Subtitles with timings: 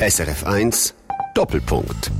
[0.00, 0.94] SRF 1
[1.34, 2.10] Doppelpunkt.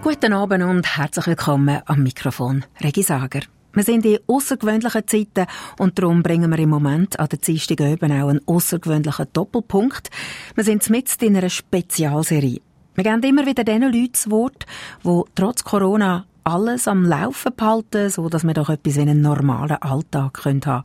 [0.00, 2.64] Guten Abend und herzlich willkommen am Mikrofon.
[2.80, 3.40] Regi Sager.
[3.74, 5.46] Wir sind in außergewöhnlichen Zeiten
[5.78, 10.08] und darum bringen wir im Moment an der Dienstag eben auch einen außergewöhnlichen Doppelpunkt.
[10.54, 12.62] Wir sind mitten in einer Spezialserie.
[12.94, 14.64] Wir geben immer wieder den Leuten das Wort,
[15.04, 19.80] die trotz Corona alles am Laufen behalten, so dass wir doch etwas wie einen normalen
[19.80, 20.82] Alltag haben können.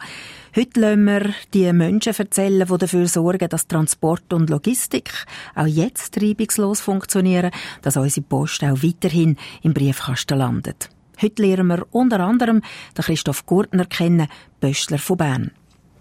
[0.55, 5.11] Heute lassen wir die Menschen erzählen, die dafür sorgen, dass Transport und Logistik
[5.55, 10.89] auch jetzt reibungslos funktionieren, dass unsere Post auch weiterhin im Briefkasten landet.
[11.21, 12.61] Heute lernen wir unter anderem
[12.95, 14.27] den Christoph Gurtner kennen,
[14.59, 15.51] Böstler von Bern.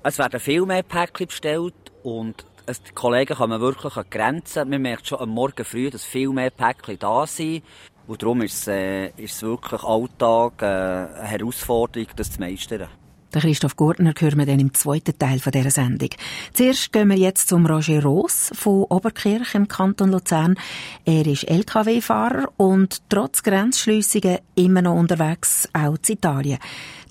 [0.03, 4.69] Es werden viel mehr Päckchen bestellt und die Kollegen kommen wirklich an Grenzen.
[4.69, 7.63] Man merkt schon am Morgen früh, dass viel mehr Päckchen da sind.
[8.07, 12.89] Und darum ist es, äh, ist es wirklich Alltag äh, eine Herausforderung, das zu meistern.
[13.35, 16.09] Der Christoph Gurtner hören wir dann im zweiten Teil dieser Sendung.
[16.55, 20.55] Zuerst gehen wir jetzt zum Roger Ross von Oberkirch im Kanton Luzern.
[21.05, 26.59] Er ist LKW-Fahrer und trotz Grenzschliessungen immer noch unterwegs, auch in Italien.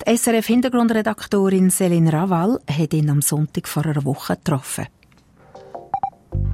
[0.04, 4.86] Die SRF-Hintergrundredaktorin Céline Raval hat ihn am Sonntag vor einer Woche getroffen.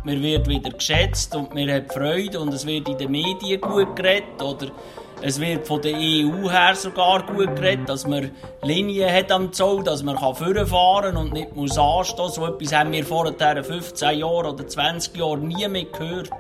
[0.05, 3.95] Man wird wieder geschätzt und man hat Freude und es wird in den Medien gut
[3.95, 4.73] geredet oder
[5.21, 9.85] es wird von der EU her sogar gut geredet, dass man Linien hat am Zoll,
[9.85, 12.31] dass man fahren kann und nicht muss anstehen.
[12.31, 16.31] So etwas haben wir vor 15 Jahren oder 20 Jahren nie mehr gehört.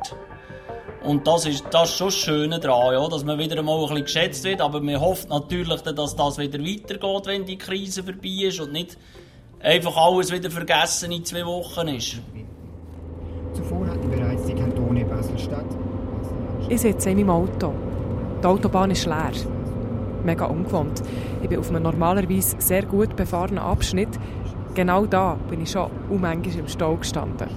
[1.05, 3.89] Und das ist, das ist schon das Schöne daran, ja, dass man wieder einmal ein
[3.89, 4.61] bisschen geschätzt wird.
[4.61, 8.99] Aber man hofft natürlich, dass das wieder weitergeht, wenn die Krise vorbei ist und nicht
[9.61, 12.17] einfach alles wieder vergessen in zwei Wochen ist.
[13.55, 15.67] Zuvor hatten bereits die Kantone Basel-Stadt.
[16.69, 17.72] Ich sitze in meinem Auto.
[18.42, 19.33] Die Autobahn ist leer.
[20.25, 21.03] Mega ungewohnt.
[21.42, 24.09] Ich bin auf einem normalerweise sehr gut befahrenen Abschnitt.
[24.75, 27.48] Genau da bin ich schon unmanchmal im Stau gestanden.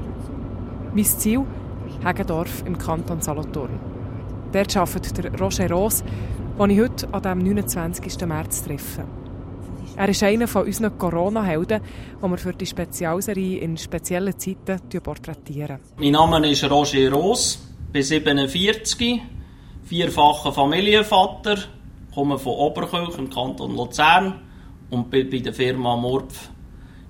[0.93, 1.43] Mein Ziel?
[2.03, 3.79] Heggendorf im Kanton Solothurn.
[4.51, 6.03] Dort arbeitet der Roger Ross,
[6.59, 8.27] den ich heute dem 29.
[8.27, 9.03] März treffe.
[9.97, 11.81] Er ist einer von unseren Corona-Helden,
[12.21, 15.79] die wir für die Spezialserie in speziellen Zeiten porträtieren.
[15.97, 19.21] Mein Name ist Roger Ross, bin 47,
[19.83, 21.57] vierfacher Familienvater,
[22.13, 24.41] komme von Oberkirch im Kanton Luzern
[24.89, 26.49] und bin bei der Firma Morpf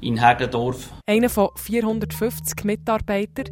[0.01, 0.93] in Heggendorf.
[1.07, 3.45] Einer von 450 Mitarbeitern.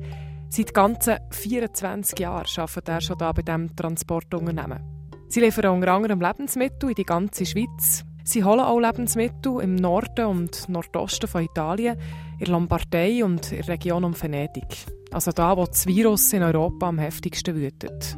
[0.50, 4.80] Seit ganzen 24 Jahren arbeitet er schon da bei diesem Transportunternehmen.
[5.28, 10.25] Sie liefern unter anderem Lebensmittel in die ganze Schweiz, Sie holen auch Lebensmittel im Norden
[10.25, 11.97] und Nordosten von Italien,
[12.39, 14.85] in Lombardei und in der Region um Venedig.
[15.11, 18.17] Also da, wo das Virus in Europa am heftigsten wütet.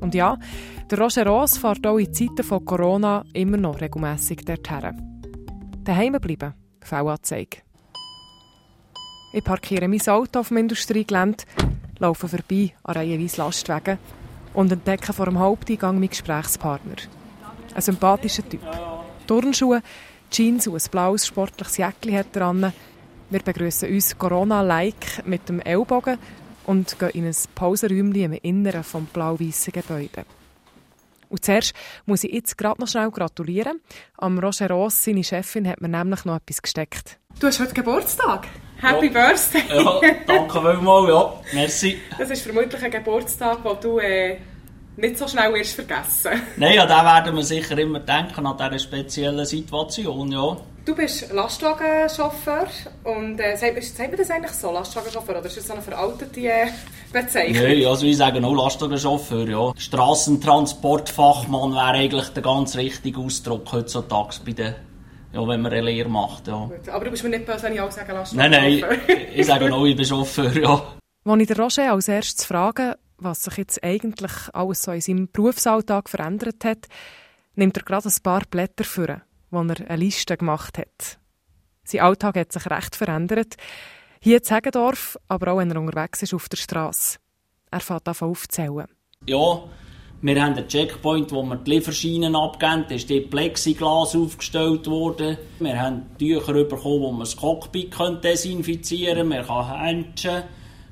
[0.00, 0.36] Und ja,
[0.90, 5.22] der Roger Ross fährt auch in Zeiten von Corona immer noch regelmässig dorthin.
[5.84, 7.58] Daheim bleiben, V-Anzeige.
[9.32, 11.44] Ich parkiere mein Auto auf dem Industriegelände,
[11.98, 13.98] laufe vorbei an reihenweise Lastwagen
[14.54, 16.96] und entdecke vor dem Haupteingang meinen Gesprächspartner.
[17.74, 18.62] Ein sympathischer Typ.
[19.28, 19.82] Turnschuhe,
[20.30, 22.72] Jeans und ein blaues sportliches Jäckchen hat dran.
[23.28, 26.18] Wir begrüßen uns Corona-like mit dem Ellbogen
[26.64, 30.24] und gehen in ein Pausenräumchen im Inneren des blau-weißen Gebäudes.
[31.28, 31.74] Und zuerst
[32.06, 33.82] muss ich jetzt gerade noch schnell gratulieren.
[34.16, 37.18] Am Roger Ross, seine Chefin, hat mir nämlich noch etwas gesteckt.
[37.38, 38.48] Du hast heute Geburtstag.
[38.80, 39.12] Happy ja.
[39.12, 39.62] Birthday.
[39.68, 41.42] Ja, danke vielmals, ja.
[41.52, 41.98] Merci.
[42.16, 44.38] Das ist vermutlich ein Geburtstag, wo du äh,
[44.98, 46.32] nicht so schnell erst vergessen.
[46.56, 50.56] Nein, an den werden wir sicher immer denken, an dieser speziellen Situation, ja.
[50.84, 52.66] Du bist Lastwagenchauffeur
[53.04, 56.40] und äh, sagt, sagt man das eigentlich so, Lastwagenchauffeur, oder ist das so eine veraltete
[56.40, 56.66] äh,
[57.12, 57.62] Bezeichnung?
[57.62, 59.72] Nein, also ich sage auch Lastwagenchauffeur, ja.
[59.76, 64.74] Strassentransportfachmann wäre eigentlich der ganz richtige Ausdruck heutzutage bei den
[65.30, 66.64] ja, wenn man eine Lehre macht, ja.
[66.64, 68.48] Gut, aber du bist mir nicht böse, wenn ich auch sage Lastwagenchauffeur.
[68.48, 70.82] Nein, nein, ich sage auch, ich bin Chauffeur, ja.
[71.24, 76.08] Als ich Roger als erstes frage, was sich jetzt eigentlich alles so in seinem Berufsalltag
[76.08, 76.86] verändert hat,
[77.54, 79.20] nimmt er gerade ein paar Blätter vor,
[79.50, 81.18] wo er eine Liste gemacht hat.
[81.84, 83.56] Sein Alltag hat sich recht verändert.
[84.20, 87.18] Hier in Zegendorf, aber auch wenn er unterwegs ist auf der Straße.
[87.70, 88.86] Er fährt davon aufzählen.
[89.26, 89.62] Ja,
[90.20, 92.84] wir haben einen Checkpoint, wo wir die Lieferscheine abgeben.
[92.88, 95.38] Da ist dort Plexiglas aufgestellt worden.
[95.60, 99.46] Wir haben Tücher bekommen, wo man das Cockpit desinfizieren können.
[99.46, 100.42] Man kann Händchen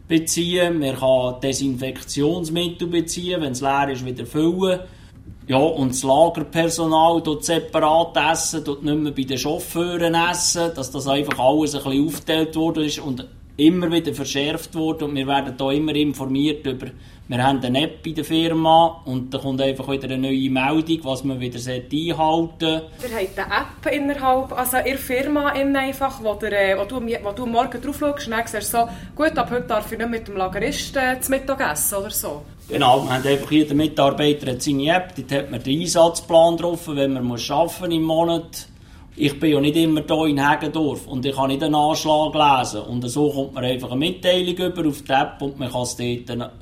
[0.09, 4.81] beziehen, man kann Desinfektionsmittel beziehen, wenn es leer ist, wieder füllen.
[5.49, 10.91] Ja, und das Lagerpersonal tut separat essen, tut nicht mehr bei den Chauffeuren essen, dass
[10.91, 12.91] das einfach alles ein bisschen aufgeteilt wurde.
[13.03, 16.89] Und immer wieder verschärft worden und wir werden da immer informiert über,
[17.29, 21.01] wir haben eine App in der Firma und da kommt einfach wieder eine neue Meldung,
[21.03, 22.91] was man wieder einhalten sollte.
[23.03, 27.33] Ihr habt eine App innerhalb, also in Firma einfach, wo, der, äh, wo, du, wo
[27.33, 30.29] du morgen drauf schaust und dann siehst so, gut, ab heute darf ich nicht mit
[30.29, 32.43] dem Lageristen äh, zu Mittag essen oder so.
[32.69, 36.89] Genau, wir haben einfach jeder Mitarbeiter hat seine App, dort hat man den Einsatzplan drauf,
[36.89, 38.69] wenn man muss arbeiten im Monat
[39.17, 42.83] ich bin ja nicht immer hier in Hegendorf und ich kann nicht einen Anschlag lesen.
[42.83, 45.97] Und so kommt man einfach eine Mitteilung über auf die App und man kann es
[45.97, 46.53] dort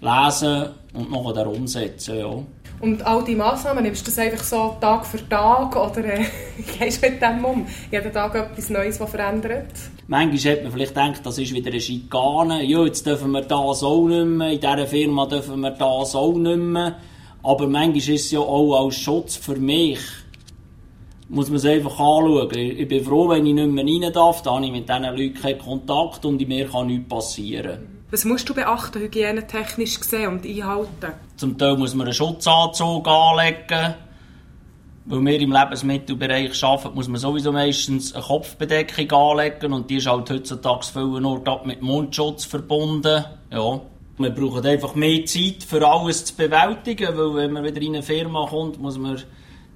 [0.00, 2.18] lesen und nachher umsetzen.
[2.18, 2.42] Ja.
[2.80, 6.24] Und all die Massnahmen, nimmst du das einfach so Tag für Tag oder äh,
[6.78, 7.64] gehst du mit dem um?
[7.92, 9.70] Jeden Tag etwas Neues, was verändert?
[10.08, 12.64] Manchmal hat man vielleicht gedacht, das ist wieder eine Schikane.
[12.64, 16.34] Ja, jetzt dürfen wir das auch nicht mehr, in dieser Firma dürfen wir das auch
[16.34, 16.96] nicht mehr.
[17.44, 20.00] Aber manchmal ist es ja auch als Schutz für mich
[21.32, 22.50] muss man es einfach anschauen.
[22.54, 25.34] Ich bin froh, wenn ich nicht mehr rein darf, dann habe ich mit diesen Leuten
[25.34, 28.04] keinen Kontakt und mir kann nichts passieren.
[28.10, 31.14] Was musst du beachten, hygienetechnisch gesehen und einhalten?
[31.36, 33.94] Zum Teil muss man einen Schutzanzug anlegen.
[35.06, 40.06] Weil wir im Lebensmittelbereich arbeiten, muss man sowieso meistens eine Kopfbedeckung anlegen und die ist
[40.06, 43.24] halt heutzutage viel nur mit Mundschutz verbunden.
[43.50, 43.80] Ja.
[44.18, 48.02] Wir brauchen einfach mehr Zeit für alles zu bewältigen, weil wenn man wieder in eine
[48.02, 49.20] Firma kommt, muss man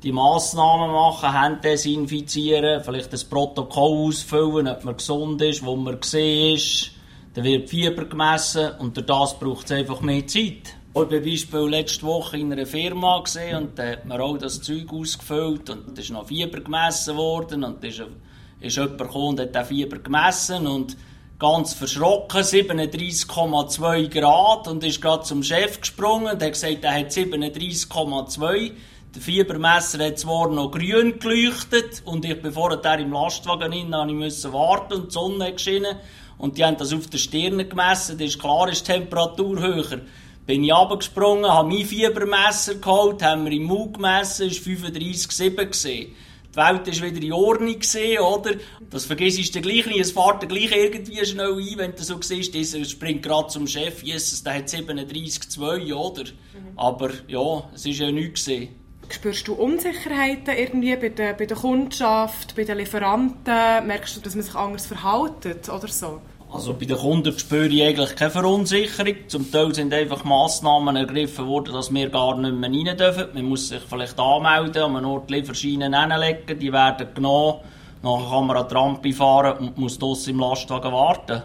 [0.03, 6.01] die Massnahmen machen, Hände desinfizieren, vielleicht das Protokoll ausfüllen, ob man gesund ist, wo man
[6.01, 6.91] gesehen ist.
[7.35, 10.75] Dann wird Fieber gemessen und durch das braucht es einfach mehr Zeit.
[10.95, 14.63] Ich zum Beispiel letzte Woche in einer Firma gesehen und da hat man auch das
[14.63, 18.03] Zeug ausgefüllt und da ist noch Fieber gemessen worden und da ist,
[18.61, 20.97] ist jemand gekommen und hat den Fieber gemessen und
[21.39, 27.11] ganz verschrocken, 37,2 Grad und ist gerade zum Chef gesprungen und hat gesagt, er hat
[27.11, 28.73] 37,2
[29.17, 34.53] der Fiebermesser hat zwar noch grün geleuchtet und ich bin vorher im Lastwagen hin, musste
[34.53, 35.97] warten und die Sonne geschienen
[36.37, 40.03] und die haben das auf der Stirn gemessen, da ist klar, ist die Temperatur höher.
[40.45, 46.15] Bin ich runtergesprungen, habe mein Fiebermesser geholt, haben wir im Mund gemessen, ist 35,7 gesehen.
[46.53, 47.77] Die Welt ist wieder in Ordnung
[48.21, 48.53] oder?
[48.91, 52.53] Das vergisst du gleich nicht, es fährt gleich irgendwie schnell ein, wenn du so siehst,
[52.53, 56.25] dieser springt gerade zum Chef, Jesus, der hat 37,2, oder?
[56.25, 56.79] Mhm.
[56.79, 58.86] Aber ja, es ist ja nichts gesehen.
[59.09, 63.87] Spürst du Unsicherheiten irgendwie bei der, bei der Kundschaft, bei den Lieferanten?
[63.87, 66.21] Merkst du, dass man sich anders verhält oder so?
[66.53, 69.15] Also bei den Kunden spüre ich eigentlich keine Verunsicherung.
[69.29, 73.29] Zum Teil sind einfach Massnahmen ergriffen worden, dass wir gar nicht mehr rein dürfen.
[73.35, 77.61] Man muss sich vielleicht anmelden, an einem Ort Lieferscheine hinlegen, die werden genommen.
[78.03, 81.43] Nachher kann man an die Rampe fahren und muss draussen im Lastwagen warten.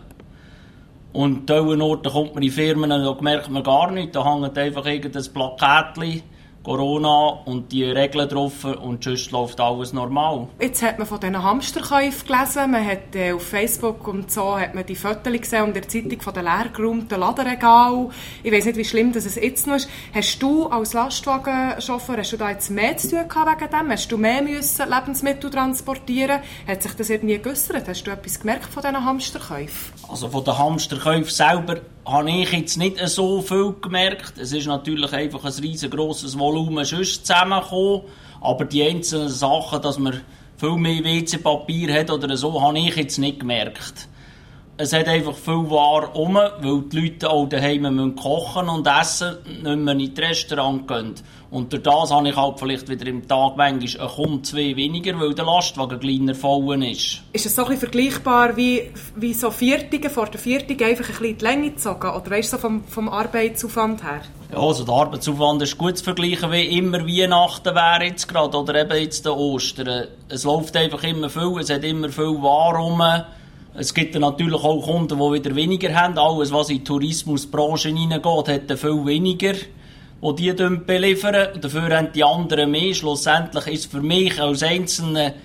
[1.14, 4.14] Und an Orten kommt man in Firmen und da merkt man gar nichts.
[4.14, 6.24] Da hängt einfach irgendein Plakatchen
[6.64, 10.48] Corona und die Regeln drauf und sonst läuft alles normal.
[10.60, 14.76] Jetzt hat man von diesen Hamsterkäufen gelesen, man hat äh, auf Facebook und so hat
[14.76, 18.10] man die Fotos gesehen und der Zeitung von den leergeräumten Ladenregal.
[18.44, 19.90] Ich weiß nicht, wie schlimm das jetzt noch ist.
[20.14, 23.92] Hast du als Lastwagenchauffeur, hast du da jetzt mehr zu tun gehabt wegen dem?
[23.92, 26.42] Hast du mehr müssen Lebensmittel transportieren?
[26.68, 27.88] Hat sich das irgendwie geäussert?
[27.88, 29.94] Hast du etwas gemerkt von diesen Hamsterkäufen?
[30.08, 34.34] Also von den Hamsterkäufen selber habe ich jetzt nicht so viel gemerkt.
[34.38, 38.02] Es ist natürlich einfach ein riesengroßes Volumen sonst zusammengekommen.
[38.42, 40.22] Aber die einzelnen Sachen, dass man
[40.58, 44.08] viel mehr WC-Papier hat oder so, habe ich jetzt nicht gemerkt.
[44.84, 49.38] Es hat einfach viel Ware um, weil die Leute auch daheim müssen kochen und essen,
[49.46, 51.14] nicht mehr in die Restaurant gehen.
[51.52, 55.20] Und durch das habe ich halt vielleicht wieder im Tag manchmal ein Kumm, zwei weniger,
[55.20, 57.22] weil der Lastwagen kleiner voll ist.
[57.32, 61.38] Ist es so ein vergleichbar wie, wie so Viertige vor der Viertige einfach ein bisschen
[61.38, 62.10] die Länge gezogen?
[62.10, 64.22] Oder weißt du, so vom, vom Arbeitsaufwand her?
[64.52, 68.82] Ja, also der Arbeitsaufwand ist gut zu vergleichen wie immer Weihnachten wäre jetzt gerade oder
[68.82, 70.08] eben jetzt der Ostern.
[70.28, 73.04] Es läuft einfach immer viel, es hat immer viel Ware rum.
[73.74, 76.18] Es gibt natürlich auch Kunden, die wieder weniger haben.
[76.18, 79.54] Alles, was in die Tourismusbranche hineingeht, hat viel weniger
[80.22, 81.60] die die beliefern.
[81.60, 82.94] Dafür haben die anderen mehr.
[82.94, 85.36] Schlussendlich ist es für mich als Einzelne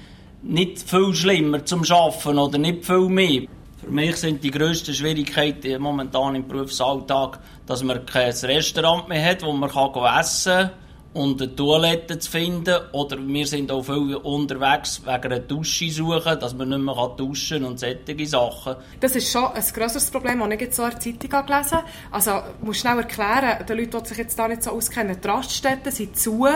[0.43, 3.43] nicht viel schlimmer zum Arbeiten oder nicht viel mehr.
[3.83, 9.45] Für mich sind die grössten Schwierigkeiten momentan im Berufsalltag, dass man kein Restaurant mehr hat,
[9.45, 9.71] wo man
[10.19, 10.71] essen kann
[11.17, 12.77] und eine Toilette zu finden.
[12.93, 17.63] Oder wir sind auch viel unterwegs wegen einer Dusche suchen, dass man nicht mehr duschen
[17.63, 18.77] kann und solche Sachen.
[19.01, 21.87] Das ist schon ein grösseres Problem, das ich jetzt so in der Zeitung gelesen habe.
[22.11, 22.31] Also,
[22.61, 26.19] muss schnell erklären, den Leuten, die sich jetzt da nicht so auskennen, die Raststätten sind
[26.19, 26.47] zu.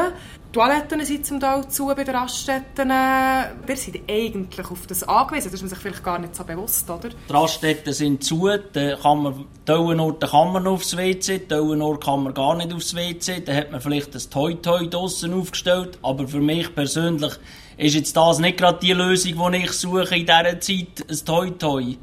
[0.53, 1.41] Die Toiletten sind zum
[1.71, 2.89] zu bei den Raststätten.
[2.89, 5.53] Wir sind eigentlich auf das angewiesen.
[5.53, 7.11] Das ist man sich vielleicht gar nicht so bewusst, oder?
[7.11, 8.49] Die Raststätten sind zu.
[8.73, 13.43] Da kann man, Tauenorte kann man aufs WC, Tauenorte kann man gar nicht aufs WC.
[13.43, 16.01] Da hat man vielleicht ein Toi-Toi draussen aufgestellt.
[16.03, 17.35] Aber für mich persönlich
[17.77, 21.95] ist jetzt das nicht gerade die Lösung, die ich suche in dieser Zeit, ein Toi-Toi.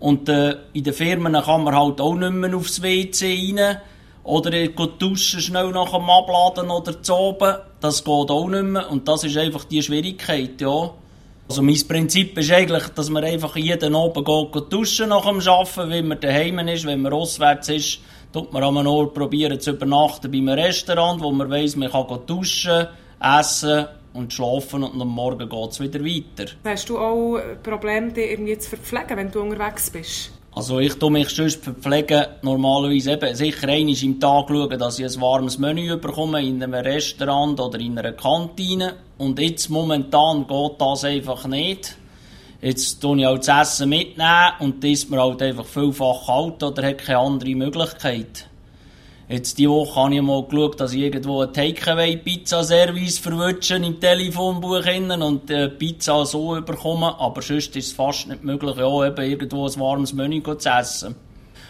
[0.00, 3.76] Und äh, in den Firmen kann man halt auch nicht mehr aufs WC rein.
[4.30, 7.56] Oder duschen schnell nach dem Abladen oder zu oben.
[7.80, 8.88] Das geht auch nicht mehr.
[8.88, 10.90] Und das ist einfach die Schwierigkeit, ja.
[11.48, 15.90] Also mein Prinzip ist eigentlich, dass man einfach jeden Abend geht, duschen nach dem Arbeiten,
[15.90, 17.98] wenn man daheim ist, wenn man auswärts ist,
[18.32, 21.90] tut man an einem Ort probieren zu übernachten bei einem Restaurant, wo man weiss, man
[21.90, 22.86] kann duschen,
[23.20, 26.52] essen und schlafen und am Morgen geht es wieder weiter.
[26.64, 30.30] Hast du auch Probleme, dich irgendwie zu verpflegen, wenn du unterwegs bist?
[30.52, 35.04] Also ich tue mich sonst verpflegen, normalerweise eben sicher einmal im Tag schauen, dass ich
[35.04, 38.94] ein warmes Menü bekomme in einem Restaurant oder in einer Kantine.
[39.16, 41.96] Und jetzt momentan geht das einfach nicht.
[42.60, 46.62] Jetzt tue ich auch das Essen mitnehmen und das ist mir halt einfach vielfach kalt
[46.62, 48.49] oder hat keine andere Möglichkeit.
[49.32, 54.84] Jetzt die Woche habe ich mal geschaut, dass ich irgendwo einen Takeaway-Pizza-Service verwünsche im Telefonbuch
[54.86, 57.16] innen und äh, Pizza so bekomme.
[57.16, 61.14] Aber sonst ist es fast nicht möglich, ja, eben irgendwo ein warmes Menü zu essen.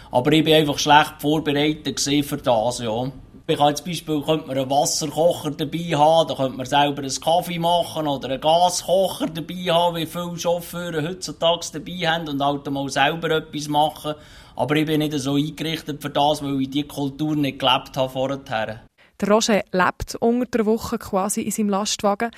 [0.09, 3.11] Aber ich bin einfach schlecht vorbereitet für das, ja.
[3.45, 7.21] Ich kann zum Beispiel könnte man einen Wasserkocher dabei haben, da könnte man selber einen
[7.21, 12.71] Kaffee machen oder einen Gaskocher dabei haben, wie viele Chauffeure heutzutage dabei haben und halt
[12.71, 14.15] mal selber etwas machen.
[14.61, 18.11] Aber ich bin nicht so eingerichtet für das, weil ich diese Kultur nicht gelebt habe
[18.11, 18.85] vorher.
[19.19, 22.29] Der Roger lebt unter der Woche quasi in seinem Lastwagen.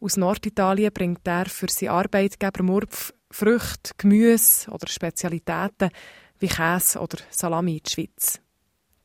[0.00, 5.90] Aus Norditalien bringt er für seinen Arbeitgeber Murpf Früchte, Gemüse oder Spezialitäten
[6.38, 8.40] wie Käse oder Salami in die Schweiz.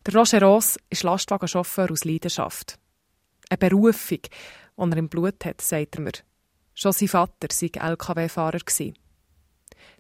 [0.06, 2.80] Der Roger Ross ist Lastwagenchauffeur aus Leidenschaft.
[3.50, 4.32] Eine Berufung, die
[4.78, 6.14] er im Blut hat, sagt er mir.
[6.74, 8.60] Schon sein Vater war LKW-Fahrer.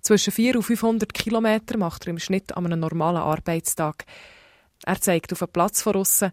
[0.01, 4.05] Zwischen 400 und 500 Kilometer macht er im Schnitt an einem normalen Arbeitstag.
[4.85, 6.31] Er zeigt auf den Platz von außen,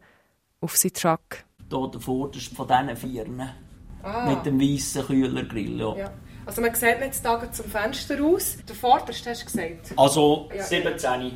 [0.60, 1.44] auf seinen Truck.
[1.70, 3.26] Hier der vorderste von diesen vier.
[4.02, 4.30] Ah.
[4.30, 5.78] Mit dem weißen Kühlergrill.
[5.78, 5.96] Ja.
[5.96, 6.10] ja.
[6.46, 8.56] Also man sieht nicht Tage zum Fenster aus.
[8.66, 9.92] Der vorderste hast du gesagt?
[9.96, 10.62] Also ja.
[10.62, 11.32] 17.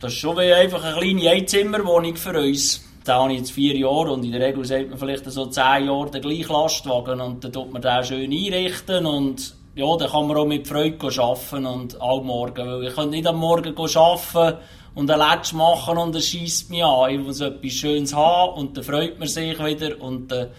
[0.00, 2.84] Das ist schon wie einfach eine kleine Einzimmerwohnung für uns.
[3.04, 5.86] Da habe ich jetzt vier Jahre und in der Regel sagt man vielleicht so zehn
[5.86, 10.26] Jahre den gleichen Lastwagen und dann tut man den schön einrichten und ja, dann kann
[10.28, 14.58] man auch mit Freude arbeiten und all morgen, weil ich kann nicht am Morgen arbeiten
[14.94, 17.10] und ein Letsch machen und es schießt mich an.
[17.10, 20.50] Ich muss etwas Schönes haben und dann freut man sich wieder und dann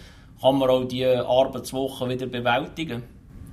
[0.41, 3.03] kann man auch die Arbeitswoche wieder bewältigen.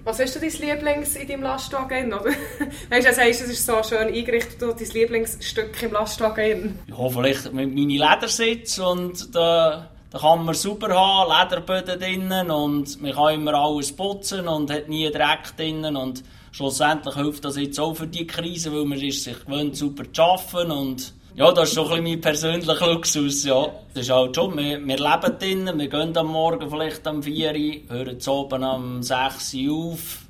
[0.04, 2.12] Was ist dein Lieblings in deinem Lastwagen?
[2.12, 2.24] Oder?
[2.90, 6.80] Weißt du, du sagst, es ist so schön eingerichtet, dein Lieblingsstück im Lastwagen.
[6.88, 13.00] Ja, vielleicht mit meinen Ledersitz und da da kann man super haben, Lederböden drinnen und
[13.00, 17.80] man kann immer alles putzen und hat nie Dreck drinnen und schlussendlich hilft das jetzt
[17.80, 21.70] auch für die Krise, weil man ist sich gewöhnt, super zu arbeiten und ja, das
[21.70, 23.68] ist so ein bisschen mein persönlicher Luxus, ja.
[23.94, 27.54] Das ist halt schon, wir, wir leben drinnen, wir gehen am Morgen vielleicht am 4
[27.54, 30.21] Uhr, hören zu oben am 6 Uhr auf,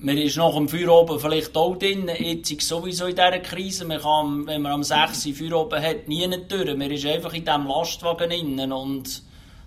[0.00, 4.46] man ist nach dem oben vielleicht auch drin, jetzt sowieso in dieser Krise, man kann,
[4.46, 6.76] wenn man am 6 Uhr Feuer oben hat, nie durch.
[6.76, 9.22] Man ist einfach in diesem Lastwagen innen und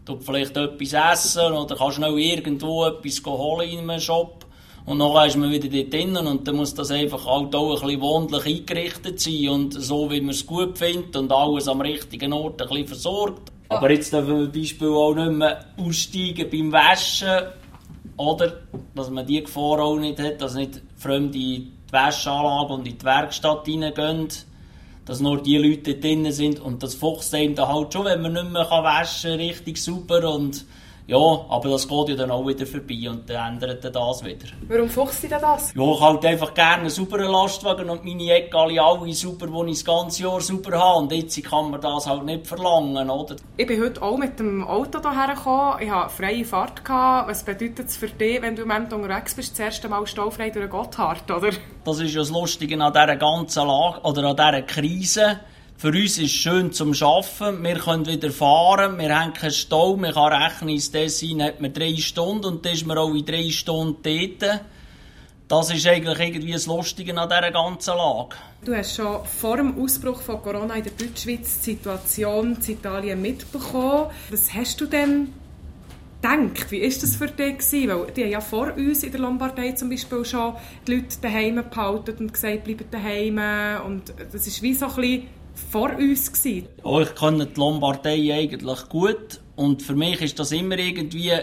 [0.06, 4.46] tut vielleicht etwas essen oder kann schnell irgendwo etwas holen in einem Shop.
[4.86, 7.86] Und dann ist man wieder dort drinnen und dann muss das einfach halt auch ein
[7.86, 12.34] bisschen wohnlich eingerichtet sein und so, wie man es gut findet und alles am richtigen
[12.34, 13.52] Ort ein bisschen versorgt.
[13.70, 17.61] Aber jetzt dürfen wir zum Beispiel auch nicht mehr aussteigen beim Waschen
[18.18, 18.62] oder,
[18.96, 22.98] dass man die Gefahr auch nicht hat, dass nicht Fremde in die Wäscheanlage und in
[22.98, 24.28] die Werkstatt reingehen,
[25.06, 26.60] dass nur die Leute drin sind.
[26.60, 30.34] Und das fuchst einem da halt schon, wenn man nicht mehr waschen kann, richtig super.
[30.34, 30.66] Und
[31.08, 34.48] ja, aber das geht ja dann auch wieder vorbei und dann ändert er das wieder.
[34.68, 35.74] Warum fuchst du denn das?
[35.74, 39.72] Ja, ich halt einfach gerne einen sauberen Lastwagen und meine Ecke alle, alle super, die
[39.72, 41.00] ich das ganze Jahr super habe.
[41.00, 43.36] Und jetzt kann man das halt nicht verlangen, oder?
[43.58, 45.78] Ich bin heute auch mit dem Auto hierher gekommen.
[45.82, 46.86] Ich hatte freie Fahrt.
[46.86, 47.30] Gehabt.
[47.30, 50.50] Was bedeutet es für dich, wenn du im Moment unterwegs bist, das erste Mal staufrei
[50.50, 51.52] durch Gotthard, oder?
[51.84, 55.40] Das ist ja das Lustige an dieser ganzen Lage, oder an dieser Krise
[55.82, 57.64] für uns ist es schön zum Arbeiten.
[57.64, 59.00] Wir können wieder fahren.
[59.00, 59.98] Wir haben keinen Stau.
[59.98, 63.26] Man kann rechnen, ins Dessin hat man drei Stunden und dann ist man auch in
[63.26, 64.62] drei Stunden dort.
[65.48, 68.36] Das ist eigentlich irgendwie das Lustige an dieser ganzen Lage.
[68.64, 73.20] Du hast schon vor dem Ausbruch von Corona in der Deutschschweiz die Situation in Italien
[73.20, 74.12] mitbekommen.
[74.30, 75.34] Was hast du denn
[76.22, 76.70] gedacht?
[76.70, 77.90] Wie war das für dich?
[77.90, 80.54] Weil die haben ja vor uns in der Lombardei zum Beispiel schon
[80.86, 83.42] die Leute daheim behalten und gesagt, bleibt daheim.
[83.88, 86.68] Und das ist wie so ein bisschen vor uns gewesen?
[86.84, 91.34] Ja, ich kenne die Lombardei eigentlich gut und für mich ist das immer irgendwie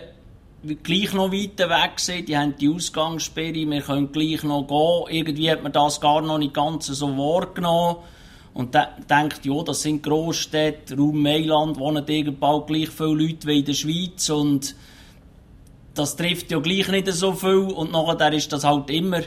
[0.82, 2.26] gleich noch weiter weg gewesen.
[2.26, 5.16] Die haben die Ausgangssperre, wir können gleich noch gehen.
[5.16, 7.96] Irgendwie hat man das gar noch nicht ganz so wahrgenommen.
[8.54, 13.64] Und denkt, ja, das sind Großstädte, Raum Mailand, wohnen irgendwann gleich viele Leute wie in
[13.64, 14.74] der Schweiz und
[15.94, 19.20] das trifft ja gleich nicht so viel und nachher ist das halt immer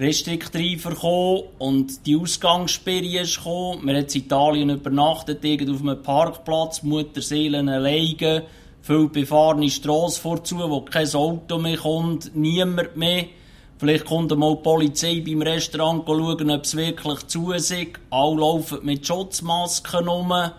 [0.00, 3.86] restriktiver gekommen und die Ausgangssperre ist gekommen.
[3.86, 8.44] Wir haben in Italien übernachtet, auf einem Parkplatz, Mutterseelen alleine,
[8.80, 13.26] viel befahrene Strasse vorzu, wo kein Auto mehr kommt, niemand mehr.
[13.76, 17.74] Vielleicht kommt mal die Polizei beim Restaurant schauen, ob es wirklich zu ist.
[18.10, 20.28] Alle laufen mit Schutzmasken rum.
[20.28, 20.52] Dann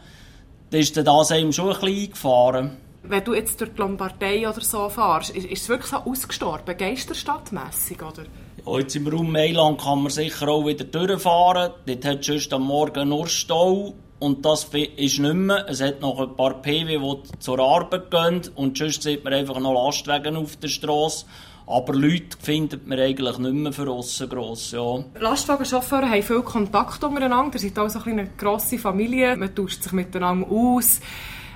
[0.72, 2.78] ist das einem schon ein bisschen eingefahren.
[3.04, 6.78] Wenn du jetzt durch die Lombardei oder so fährst, ist, ist es wirklich so ausgestorben,
[6.78, 8.24] geisterstadtmässig, oder?
[8.66, 11.72] Ja, jetzt im Raum Mailand kann man sicher auch wieder durchfahren.
[11.86, 13.94] Dort hat es am Morgen nur Stau.
[14.20, 15.66] Und das ist nicht mehr.
[15.68, 18.42] Es hat noch ein paar PW, die zur Arbeit gehen.
[18.54, 21.26] Und sonst sieht man einfach noch Lastwagen auf der Straße.
[21.66, 25.04] Aber Leute findet man eigentlich nicht mehr für aussen gross, ja.
[25.20, 27.56] Lastwagenchauffeure haben viel Kontakt untereinander.
[27.56, 29.36] Ihr seid auch so eine grosse Familie.
[29.38, 31.00] Man tauscht sich miteinander aus.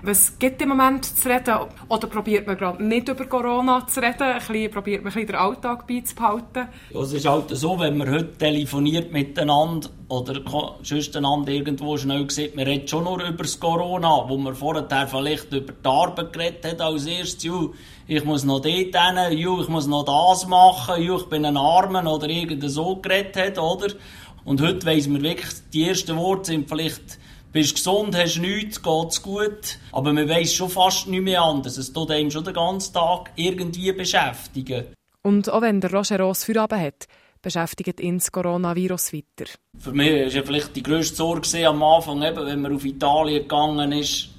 [0.07, 1.55] Was gibt im Moment zu reden?
[1.89, 4.71] Oder probiert man gerade nicht über Corona zu reden?
[4.71, 6.67] Probiert man ein bisschen den Alltag beizubehalten?
[6.93, 10.43] Ja, es ist halt so, wenn man heute telefoniert miteinander oder
[10.83, 15.07] sonst einander irgendwo schnell sieht, man redet schon nur über das Corona, wo man vorher
[15.07, 17.43] vielleicht über die Arbeit geredet hat als erstes.
[17.43, 17.73] Ju,
[18.05, 21.57] ich muss noch dort hin, ju, ich muss noch das machen, ju, ich bin ein
[21.57, 23.87] Armen oder irgend so geredet hat, oder?
[24.43, 27.17] Und heute weiss man wirklich, die ersten Worte sind vielleicht
[27.55, 29.79] bist gesund, hast nichts, geht's gut.
[29.93, 31.77] Aber man weiss schon fast nicht mehr anders.
[31.77, 34.87] Es tut einem schon den ganzen Tag irgendwie beschäftigen.
[35.21, 37.07] Und auch wenn der Roger Ross Feierabend hat,
[37.41, 39.49] beschäftigt ihn das Coronavirus weiter.
[39.79, 43.43] Für mich war ja vielleicht die grösste Sorge am Anfang, eben, wenn man auf Italien
[43.43, 44.29] gegangen ist,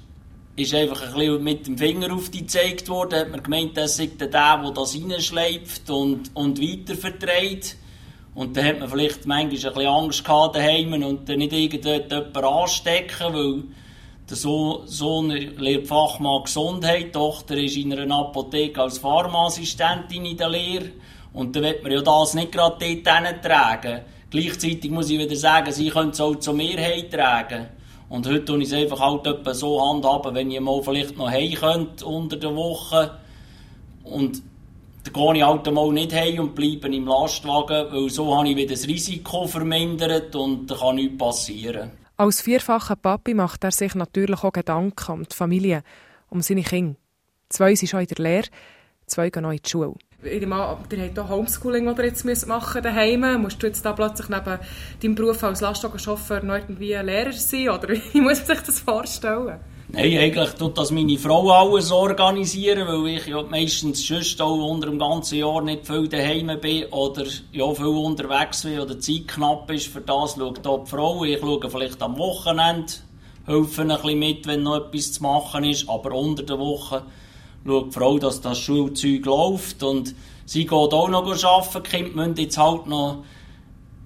[0.55, 3.19] ist einfach ein bisschen mit dem Finger auf die gezeigt worden.
[3.19, 7.77] Hat man gemeint, das sei der, der das reinschleift und, und weiter vertreibt.
[8.37, 12.37] Und dann hat man vielleicht manchmal ein bisschen Angst gehabt daheim und dann nicht irgendjemand
[12.37, 13.63] anstecken, weil
[14.29, 20.49] der Sohn lehrt Fachmann Gesundheit, die Tochter ist in einer Apotheke als Pharmaassistentin in der
[20.49, 20.91] Lehre.
[21.33, 24.01] Und dann wird man ja das nicht gerade dort tragen.
[24.29, 27.69] Gleichzeitig muss ich wieder sagen, sie können es auch zur Mehrheit tragen.
[28.07, 31.55] Und heute tue ich es einfach halt so handhaben, wenn ich mal vielleicht noch heim
[31.55, 33.17] könnte unter der Woche.
[34.03, 34.43] Und
[35.13, 38.55] dann gehe ich halt mal nicht heim und bleibe im Lastwagen, weil so habe ich
[38.55, 41.91] wieder das Risiko vermindert und da kann nichts passieren.
[42.17, 45.83] Als vierfacher Papi macht er sich natürlich auch Gedanken um die Familie,
[46.29, 46.95] um seine Kinder.
[47.49, 48.47] Zwei sind schon in der Lehre,
[49.05, 49.93] zwei gehen noch in die Schule.
[50.23, 53.41] Ich ihr habt auch Homeschooling, das ihr jetzt machen daheim.
[53.41, 54.59] Musst du jetzt da plötzlich neben
[55.01, 57.69] deinem Beruf als Lastwagenchauffeur noch irgendwie Lehrer sein?
[57.69, 59.59] Oder wie muss man sich das vorstellen?
[59.89, 64.87] Nein, eigentlich tut das meine Frau alles organisieren, weil ich ja meistens sonst auch unter
[64.87, 67.23] dem ganzen Jahr nicht viel daheim bin oder
[67.53, 69.87] ja, viel unterwegs bin oder Zeit knapp ist.
[69.87, 71.23] Für das schaut da die Frau.
[71.23, 72.91] Ich schaue vielleicht am Wochenende,
[73.45, 77.03] helfe ein bisschen mit, wenn noch etwas zu machen ist, aber unter der Woche
[77.65, 81.83] schaut die Frau, dass das Schulzeug läuft und sie geht auch noch arbeiten.
[81.83, 83.23] Die Kinder müssen jetzt halt noch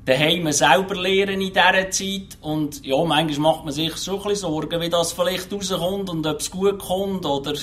[0.05, 2.37] daheim selber lernen in dieser Zeit.
[2.41, 6.39] Und ja, manchmal macht man sich schon ein Sorgen, wie das vielleicht rauskommt und ob
[6.39, 7.25] es gut kommt.
[7.25, 7.53] Oder...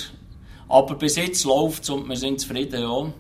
[0.71, 3.11] Aber bis jetzt läuft es und wir sind zufrieden, ja.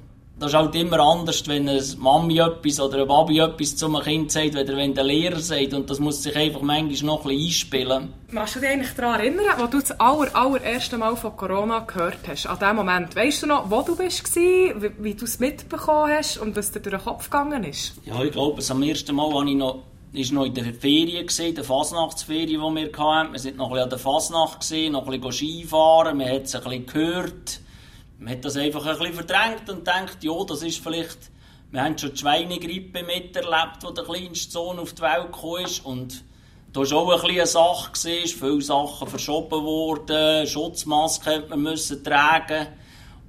[0.41, 4.01] Das ist halt immer anders, wenn eine Mami etwas oder eine Babi etwas zu einem
[4.03, 5.75] Kind sagt, oder wenn der Lehrer sagt.
[5.75, 8.15] Und das muss sich einfach manchmal noch ein bisschen einspielen.
[8.33, 12.21] Kannst du dich eigentlich daran erinnern, als du das aller, allererste Mal von Corona gehört
[12.29, 12.47] hast?
[12.47, 13.17] An diesem Moment.
[13.17, 16.81] Weißt du noch, wo du warst, wie, wie du es mitbekommen hast und was dir
[16.81, 17.95] durch den Kopf gegangen ist?
[18.05, 21.55] Ja, ich glaube, am ersten Mal war ich noch ist noch in der Ferien gesehen,
[21.55, 23.33] der Fasnachtsferien, die wir hatten.
[23.33, 26.45] Wir sind noch ein bisschen an der Fasnacht gesehen, noch ein bisschen Skifahren, man hat
[26.45, 27.61] es ein bisschen gehört
[28.19, 31.31] man hat das einfach ein bisschen verdrängt und denkt, ja, das ist vielleicht,
[31.71, 35.85] wir haben schon die Schweinegrippe miterlebt, wo der kleinste Sohn auf die Welt gekommen ist.
[35.85, 36.25] Und
[36.73, 41.63] da war auch ein bisschen eine Sache, gewesen, viele Sachen verschoben worden, Schutzmasken hat man
[41.63, 42.67] müssen tragen.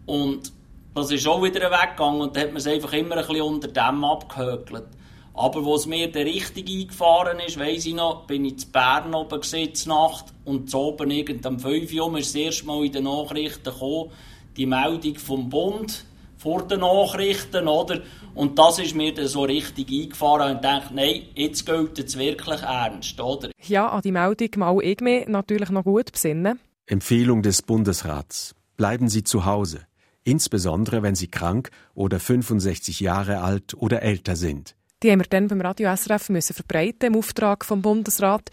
[0.05, 0.51] Und
[0.95, 3.67] das ist auch wieder weggegangen und da hat man es einfach immer ein bisschen unter
[3.67, 4.87] dem abgehökelt.
[5.35, 9.13] Aber wo es mir der richtig eingefahren ist, weiss ich noch, bin ich zu Bern
[9.13, 10.25] oben gesetzt Nacht.
[10.43, 14.11] Und zu oben irgend am 5 Uhr ist das erste Mal in den Nachrichten gekommen,
[14.59, 16.05] die Meldung vom Bund
[16.37, 18.01] vor den Nachrichten, oder?
[18.35, 22.61] Und das ist mir dann so richtig eingefahren und dachte, nein, jetzt gilt es wirklich
[22.61, 23.49] ernst, oder?
[23.67, 26.59] Ja, an die Meldung mal ich mich natürlich noch gut besinnen.
[26.85, 28.53] Empfehlung des Bundesrats.
[28.77, 29.85] Bleiben Sie zu Hause.
[30.23, 34.75] Insbesondere, wenn Sie krank oder 65 Jahre alt oder älter sind.
[35.01, 38.49] Die haben wir dann beim Radio SRF müssen verbreiten im Auftrag vom Bundesrat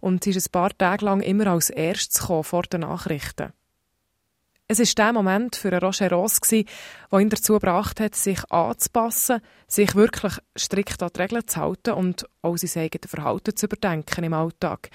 [0.00, 3.52] und sie ist ein paar Tage lang immer als erstes vor den Nachrichten.
[4.70, 6.64] Es war der Moment für Roger Ross, der
[7.18, 12.24] ihn dazu gebracht hat, sich anzupassen, sich wirklich strikt an die Regeln zu halten und
[12.42, 14.90] auch sein eigenes Verhalten zu überdenken im Alltag.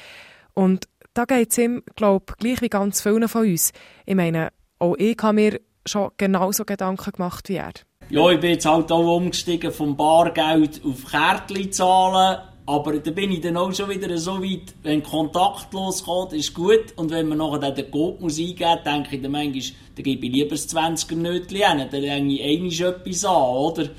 [0.54, 3.74] Und da geht es ihm, glaube ich, gleich wie ganz vielen von uns.
[4.06, 7.74] Ich meine, auch ich habe mir schon genauso Gedanken gemacht wie er.
[8.10, 12.38] Ja, ich bin jetzt halt auch umgestiegen vom Bargeld auf Kärtchen zahlen.
[12.68, 16.94] Aber da bin ich dann auch schon wieder so weit, wenn Kontakt losgeht, ist gut.
[16.96, 19.62] Und wenn man nachher den Code muss eingeben, denke ich dann manchmal,
[19.96, 23.90] dann gebe ich lieber das 20er Nötchen hin, dann lege ich einmal etwas an, oder?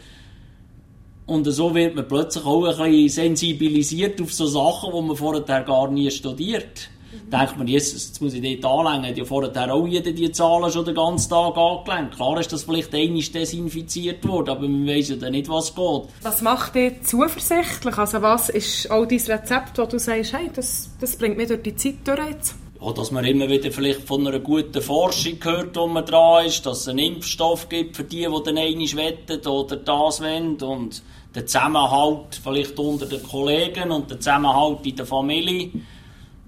[1.27, 5.63] Und so wird man plötzlich auch ein bisschen sensibilisiert auf so Sachen, die man vorher
[5.63, 6.91] gar nie studiert
[7.33, 9.11] denkt man, jetzt, jetzt muss ich dort anlängen.
[9.11, 12.17] Hat ja vorher auch jeder die Zahlen schon den ganzen Tag angelenkt.
[12.17, 16.03] Klar ist das vielleicht einmal desinfiziert worden, aber man weiß ja dann nicht, was geht.
[16.23, 17.97] Was macht dich zuversichtlich?
[17.99, 21.63] Also was ist auch dein Rezept, wo du sagst, hey, das, das bringt mich durch
[21.63, 22.55] die Zeit durch jetzt?
[22.81, 26.67] Ja, dass man immer wieder vielleicht von einer guten Forschung hört, wo man dran ist,
[26.67, 31.03] dass es einen Impfstoff gibt für die, die dann einmal wettet oder das wollen und
[31.35, 35.71] der Zusammenhalt vielleicht unter den Kollegen und der Zusammenhalt in der Familie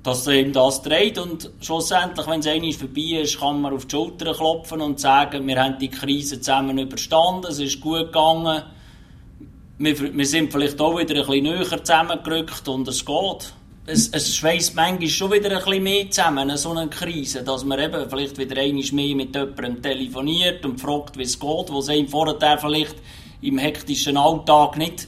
[0.09, 3.85] dass er ihm das dreht und schlussendlich, wenn es einmal vorbei ist, kann man auf
[3.85, 8.62] die Schulter klopfen und sagen, wir haben die Krise zusammen überstanden, es ist gut gegangen,
[9.77, 13.53] wir, wir sind vielleicht auch wieder ein bisschen näher zusammengerückt und es geht.
[13.85, 17.79] Es, es schweißt manchmal schon wieder ein bisschen mehr zusammen, so eine Krise, dass man
[17.79, 21.90] eben vielleicht wieder einmal mehr mit jemandem telefoniert und fragt, wie es geht, wo es
[21.90, 22.97] einem vorher vielleicht
[23.42, 25.07] im hektischen Alltag nicht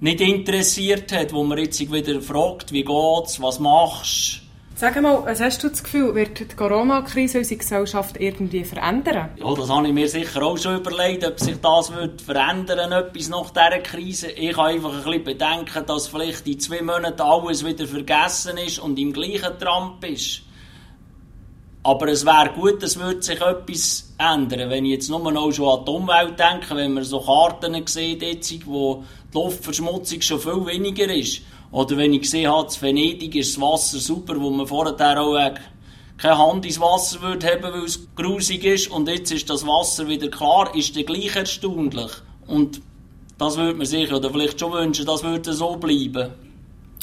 [0.00, 4.42] nicht interessiert hat, wo man jetzt wieder fragt, wie geht's, was machst?
[4.74, 9.28] Sag mal, was hast du das Gefühl, wird die Corona-Krise unsere Gesellschaft irgendwie verändern?
[9.36, 13.28] Ja, das habe ich mir sicher auch schon überlegt, ob sich das wird verändern etwas
[13.28, 14.30] nach dieser Krise.
[14.30, 18.78] Ich habe einfach ein bisschen bedenken, dass vielleicht in zwei Monaten alles wieder vergessen ist
[18.78, 20.44] und im gleichen Trump ist.
[21.82, 24.70] Aber es wäre gut, es würde sich etwas ändern.
[24.70, 28.22] Wenn ich jetzt nur noch schon an die Umwelt denke, wenn man so Karten sieht,
[28.22, 31.42] jetzt, wo die Luftverschmutzung schon viel weniger ist.
[31.70, 35.36] Oder wenn ich gesehen habe, in Venedig ist das Wasser super, wo man vorher auch
[35.36, 35.54] äh,
[36.18, 38.90] keine Hand ins Wasser würde haben, weil es grusig ist.
[38.90, 42.10] Und jetzt ist das Wasser wieder klar, ist dann gleich erstaunlich.
[42.46, 42.82] Und
[43.38, 46.30] das würde man sich oder vielleicht schon wünschen, das würde so bleiben.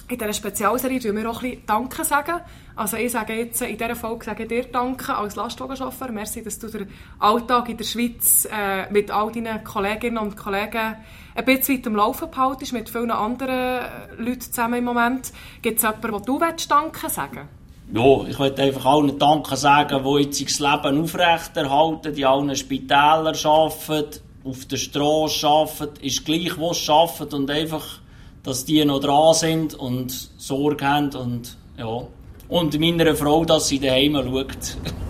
[0.10, 2.40] In dieser Spezialserie tun wir auch ein bisschen Danke sagen.
[2.78, 6.12] Also ich sage jetzt, in dieser Folge sage dir Danke als Lastwagenchauffeur.
[6.12, 6.88] Merci, dass du den
[7.20, 10.96] Alltag in der Schweiz äh, mit all deinen Kolleginnen und Kollegen
[11.38, 13.86] ein bisschen weit am Laufen behaltest, mit vielen anderen
[14.17, 15.32] Leuten zusammen im Moment.
[15.62, 17.47] Gibt es jemanden, wo du Danke sagen
[17.93, 23.34] ja, ich möchte einfach allen Danke sagen, die jetzt das Leben aufrechterhalten, die allen Spitälern
[23.45, 28.00] arbeiten, auf der Straße arbeiten, ist gleich, wo sie arbeiten und einfach
[28.47, 32.08] dass die noch dran sind und Sorge haben und ja.
[32.47, 34.78] Und meiner Frau, dass sie daheim schaut.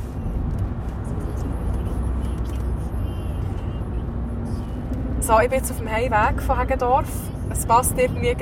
[5.27, 7.09] So, ich bin jetzt auf dem Heimweg von Hagendorf.
[7.49, 8.33] Es passt irgendwie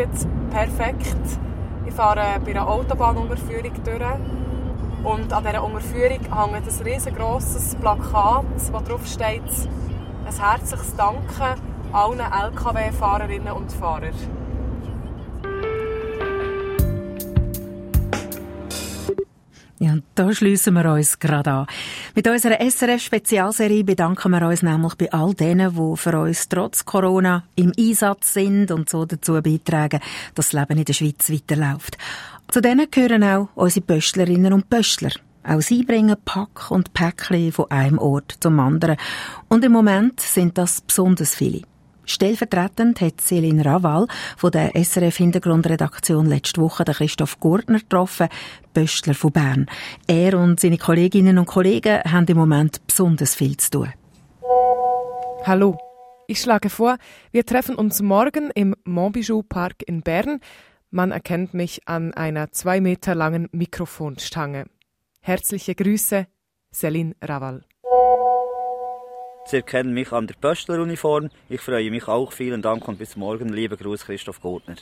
[0.52, 1.18] perfekt.
[1.84, 4.04] Ich fahre bei einer Autobahnunterführung durch.
[5.04, 9.42] Und an dieser Unterführung hängt ein riesengroßes Plakat, wo drauf steht
[10.28, 11.56] ein herzliches Danke
[11.92, 14.45] allen LKW-Fahrerinnen und Fahrern.
[19.86, 21.68] Ja, und da schliessen wir uns gerade an.
[22.16, 27.44] Mit unserer SRF-Spezialserie bedanken wir uns nämlich bei all denen, die für uns trotz Corona
[27.56, 30.00] im Einsatz sind und so dazu beitragen,
[30.34, 32.00] dass das Leben in der Schweiz weiterläuft.
[32.48, 35.12] Zu denen gehören auch unsere Pöstlerinnen und Pöstler.
[35.44, 38.98] Auch sie bringen Pack und Päckchen von einem Ort zum anderen.
[39.50, 41.62] Und im Moment sind das besonders viele.
[42.06, 48.28] Stellvertretend hat Céline Raval von der SRF Hintergrundredaktion letzte Woche den Christoph Gurtner getroffen,
[48.74, 49.66] Böstler von Bern.
[50.08, 53.94] Er und seine Kolleginnen und Kollegen haben im Moment besonders viel zu tun.
[55.46, 55.78] Hallo.
[56.28, 56.98] Ich schlage vor,
[57.32, 60.40] wir treffen uns morgen im Montbijou Park in Bern.
[60.90, 64.66] Man erkennt mich an einer zwei Meter langen Mikrofonstange.
[65.22, 66.26] Herzliche Grüße,
[66.74, 67.64] Céline Raval.
[69.48, 71.30] Sie erkennen mich an der Pöstleruniform.
[71.50, 72.32] Ich freue mich auch.
[72.32, 73.50] Vielen Dank und bis morgen.
[73.50, 74.76] Lieber Gruß, Christoph Gurtner.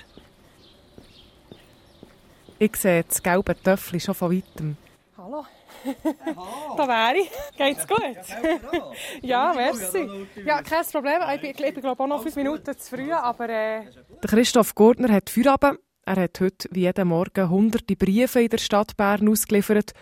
[2.60, 4.78] Ich sehe das gelbe Töffel schon von weitem.
[5.18, 5.46] Hallo.
[5.84, 6.76] Hallo.
[6.78, 7.58] da wäre ich.
[7.58, 8.00] Geht's gut?
[9.22, 10.08] Ja, merci.
[10.46, 11.22] Ja, kein Problem.
[11.36, 13.50] Ich bin, ich bin glaube auch noch fünf Minuten zu früh, aber...
[13.50, 13.82] Äh...
[14.22, 15.80] Der Christoph Gurtner hat Feierabend.
[16.06, 19.94] Er hat heute wie jeden Morgen hunderte Briefe in der Stadt Bern ausgeliefert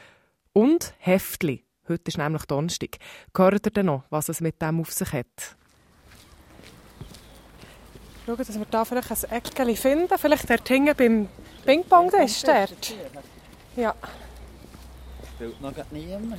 [0.54, 1.62] und Heftchen.
[1.88, 2.98] Heute ist nämlich Donnerstag.
[3.36, 5.58] Hört ihr denn noch, was es mit dem auf sich hat?
[8.26, 10.17] Schauen, dass wir da vielleicht ein Eckchen finden.
[10.17, 11.28] Vielleicht dort hinten beim
[11.65, 12.94] Ping-Pong, der ist dort.
[13.76, 13.96] Ja.
[15.60, 16.36] noch niemand.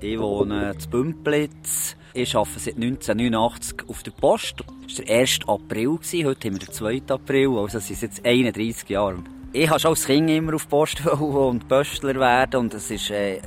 [0.00, 1.96] Ich wohne in Bümplitz.
[2.14, 4.64] Ich arbeite seit 1989 auf der Post.
[4.88, 5.40] Das war der 1.
[5.46, 5.98] April.
[6.24, 7.02] Heute haben wir den 2.
[7.08, 7.58] April.
[7.58, 9.22] Also es sind jetzt 31 Jahre.
[9.52, 12.60] Ich wollte als Kind immer auf die Post und Postler werden.
[12.60, 13.42] Und es ist äh,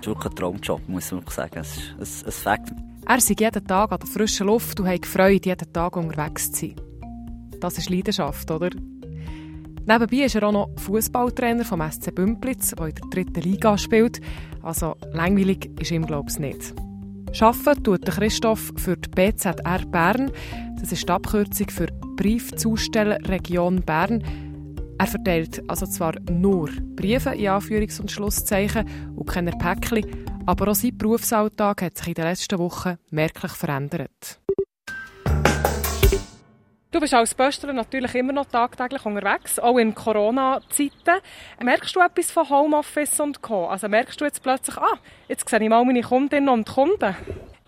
[0.00, 1.60] ist wirklich ein Traumjob, muss man sagen.
[1.60, 2.72] Es ist ein, ein Fakt.
[3.06, 6.66] Er sei jeden Tag an der frischen Luft und hat gefreut, jeden Tag unterwegs zu
[6.66, 6.76] sein.
[7.60, 8.70] Das ist Leidenschaft, oder?
[9.86, 14.20] Nebenbei ist er auch noch Fußballtrainer vom SC Bümplitz, der in der dritten Liga spielt.
[14.62, 16.74] Also langweilig ist ihm, glaube ich, nicht.
[17.40, 20.30] Arbeiten tut Christoph für die BZR Bern.
[20.80, 21.86] Das ist die Abkürzung für
[22.16, 24.22] Briefzustellregion Bern.
[25.00, 30.04] Er verteilt also zwar nur Briefe in Anführungs- und Schlusszeichen und keine Päckchen,
[30.44, 34.38] aber auch sein Berufsalltag hat sich in den letzten Wochen merklich verändert.
[36.90, 41.22] Du bist als Pöstler natürlich immer noch tagtäglich unterwegs, auch in Corona-Zeiten.
[41.62, 43.68] Merkst du etwas von Homeoffice und Co.?
[43.68, 47.16] Also merkst du jetzt plötzlich, ah, jetzt sehe ich mal meine Kundinnen und Kunden?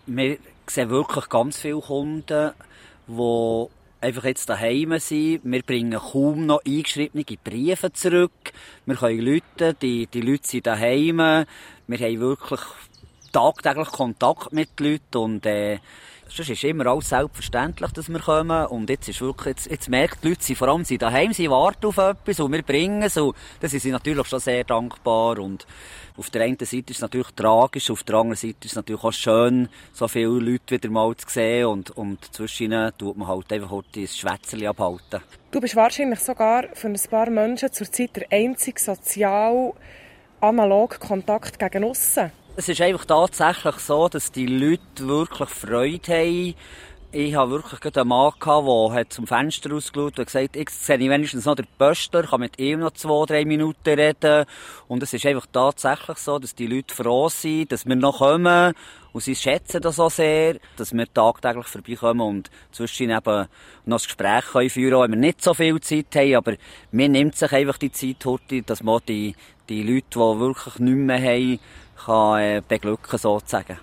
[0.05, 2.51] Wir sehen wirklich ganz viele Kunden,
[3.07, 3.67] die
[4.03, 5.41] einfach jetzt daheim sind.
[5.43, 8.53] Wir bringen kaum noch eingeschriebene Briefe zurück.
[8.85, 11.17] Wir können Leute, die, die Leute sind daheim.
[11.17, 12.59] Wir haben wirklich
[13.31, 15.79] tagtäglich Kontakt mit Leuten und äh,
[16.35, 18.65] Sonst ist immer alles selbstverständlich, dass wir kommen.
[18.65, 21.47] Und jetzt ist wirklich, jetzt, jetzt merkt die Leute, sie vor allem sie daheim, sie
[21.47, 23.17] warten auf etwas und wir bringen es.
[23.17, 25.37] Und das sind sie natürlich schon sehr dankbar.
[25.37, 25.67] Und
[26.17, 29.03] auf der einen Seite ist es natürlich tragisch, auf der anderen Seite ist es natürlich
[29.03, 31.67] auch schön, so viele Leute wieder mal zu sehen.
[31.67, 35.21] Und, und zwischen ihnen tut man halt einfach heute ein Schwätzchen abhalten.
[35.51, 39.73] Du bist wahrscheinlich sogar für ein paar Menschen zurzeit der einzige sozial
[40.41, 42.31] analog Kontakt gegen aussen.
[42.55, 46.53] Es ist einfach tatsächlich so, dass die Leute wirklich Freude haben.
[47.11, 51.09] Ich habe wirklich einen Mann gehabt, der zum Fenster rausgeschaut und gesagt, jetzt sehe ich
[51.09, 54.45] wenigstens noch den Pöster, kann mit ihm noch zwei, drei Minuten reden.
[54.87, 58.73] Und es ist einfach tatsächlich so, dass die Leute froh sind, dass wir noch kommen.
[59.13, 63.47] Und sie schätzen das auch sehr, dass wir tagtäglich vorbeikommen und zwischen eben
[63.85, 66.35] noch ein Gespräch können führen können, wenn wir nicht so viel Zeit haben.
[66.35, 66.53] Aber
[66.91, 69.35] mir nimmt sich einfach die Zeit heute, dass man die,
[69.69, 71.59] die Leute, die wirklich nichts mehr haben,
[72.05, 73.79] kann äh, beglücken sozusagen.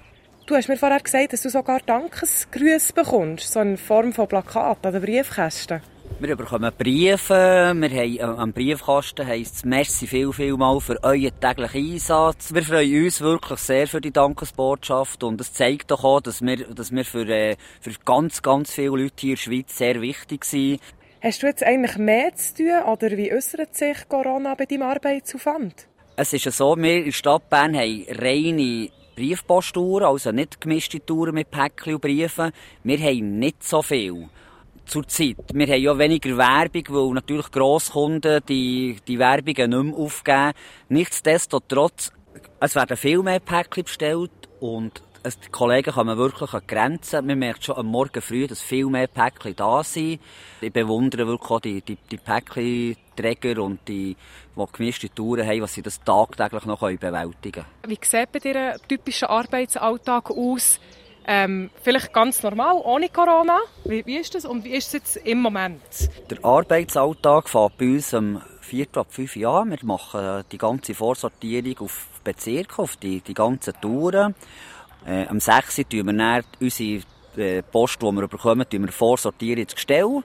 [0.47, 4.91] Du hast mir vorher gesagt, dass du sogar Dankesgrüße bekommst, so in Form von Plakaten
[4.91, 5.81] oder Briefkästen.
[6.19, 11.03] Wir bekommen Briefe, wir haben äh, am Briefkasten heisst es «Merci viel, viel mal für
[11.03, 12.53] euren täglichen Einsatz».
[12.53, 16.67] Wir freuen uns wirklich sehr für die Dankesbotschaft und es zeigt doch auch, dass wir,
[16.67, 20.45] dass wir für, äh, für ganz, ganz viele Leute hier in der Schweiz sehr wichtig
[20.45, 20.81] sind.
[21.23, 25.87] Hast du jetzt eigentlich mehr zu tun oder wie äußert sich Corona bei deinem Arbeitsaufwand?
[26.23, 31.03] Es ist ja so, wir in der Stadt Bern haben reine Briefposturen, also nicht gemischte
[31.03, 32.53] Touren mit Päckchen und Briefen.
[32.85, 34.29] Wir haben nicht so viel
[34.85, 35.39] zurzeit.
[35.55, 40.53] Wir haben ja weniger Werbung, weil natürlich Grosskunden die, die Werbungen nicht mehr aufgeben.
[40.91, 42.13] Nichtsdestotrotz,
[42.61, 44.31] es werden viel mehr Päckchen bestellt
[44.61, 47.27] und es, die Kollegen kommen wirklich an Grenzen.
[47.27, 50.21] Man merkt schon am Morgen früh, dass viel mehr Päckchen da sind.
[50.61, 54.17] Ich bewundere wirklich auch die, die, die Päckchen-Träger und die,
[54.57, 57.67] die gemischte Touren haben, was sie das tagtäglich noch bewältigen können.
[57.87, 60.81] Wie sieht bei dir ein typischer Arbeitsalltag aus?
[61.27, 63.59] Ähm, vielleicht ganz normal, ohne Corona.
[63.85, 65.81] Wie, wie, ist das und wie ist es jetzt im Moment?
[66.31, 68.87] Der Arbeitsalltag fängt bei uns am 4.
[68.95, 69.71] ab 5 Jahren.
[69.71, 74.35] Wir machen die ganze Vorsortierung auf Bezirke, auf die, die ganzen Touren.
[75.07, 75.77] Äh, am 6.
[75.89, 77.03] tun wir dann unsere
[77.37, 80.23] äh, Post, die wir bekommen, wir vorsortieren ins Gestell.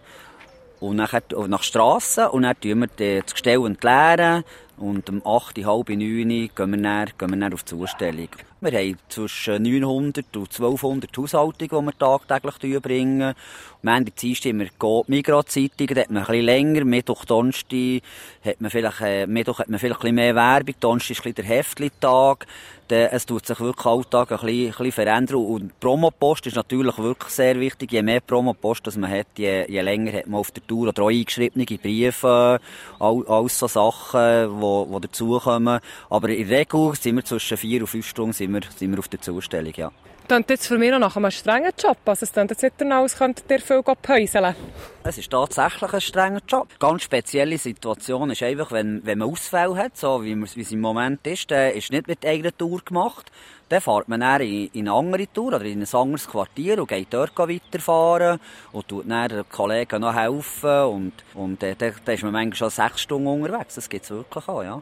[0.80, 2.28] Und nachher nach Strassen.
[2.28, 4.44] Und dann tun wir das Gestell entleeren.
[4.78, 8.28] Und um 8, halb 9 gehen wir dann, gehen wir auf die Zustellung.
[8.60, 13.36] Wir haben zwischen 900 und 1200 Haushaltungen, die wir tagtäglich bringen.
[13.84, 16.84] Am Ende Dienstag haben wir die Migros-Zeitung, da hat man bisschen länger.
[16.84, 18.02] Mittwoch, Donnerstag
[18.44, 21.36] hat man vielleicht, äh, hat man vielleicht ein bisschen mehr Werbung, Donnerstag ist ein bisschen
[21.36, 22.48] der Heftli-Tag.
[22.92, 25.38] Es tut sich wirklich Alltag ein bisschen, ein bisschen verändern.
[25.38, 27.92] Und Promopost ist natürlich wirklich sehr wichtig.
[27.92, 31.10] Je mehr Promopost man hat, je, je länger hat man auf der Tour oder auch
[31.10, 32.60] eingeschriebene Briefe,
[33.00, 35.80] all, all so Sachen, die dazukommen.
[36.10, 39.00] Aber in der Regel sind wir zwischen vier und fünf Stunden sind wir, sind wir
[39.00, 39.92] auf der Zustellung, ja.
[40.28, 41.98] Klingt jetzt für mich noch nach einem strengen Job.
[42.04, 44.56] Also es klingt jetzt nicht danach, als könntet ihr viel päuseln.
[45.04, 46.68] Es ist tatsächlich ein strenger Job.
[46.70, 50.72] Eine ganz spezielle Situation ist einfach, wenn, wenn man Ausfälle hat, so wie, wie es
[50.72, 53.32] im Moment ist, dann ist nicht mit eigener Tour gemacht.
[53.70, 56.88] Dann fährt man dann in, in eine andere Tour oder in ein anderes Quartier und
[56.88, 58.40] geht dort weiterfahren
[58.72, 62.56] und tut dann den Kollegen noch helfen und, und äh, dann, dann ist man manchmal
[62.56, 63.76] schon sechs Stunden unterwegs.
[63.76, 64.82] Das gibt es wirklich auch, ja.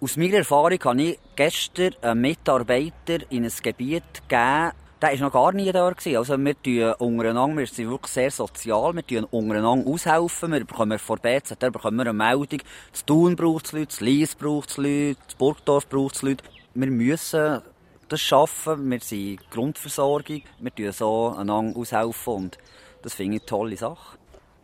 [0.00, 5.32] Aus meiner Erfahrung habe ich gestern einen Mitarbeiter in ein Gebiet gegeben, der war noch
[5.32, 5.88] gar nie da.
[5.88, 6.16] Gewesen.
[6.16, 10.98] Also wir tun untereinander, wir sind wirklich sehr sozial, wir tun untereinander aushelfen, wir bekommen
[10.98, 12.60] vor BZ, bekommen eine Meldung,
[12.92, 16.44] das Thun braucht es Leute, das Lies braucht es Leute, das Burgdorf braucht es Leute.
[16.74, 17.62] Wir müssen
[18.08, 22.58] das schaffen, wir sind Grundversorgung, wir tun so einander aushelfen und
[23.02, 24.18] das finde ich eine tolle Sache.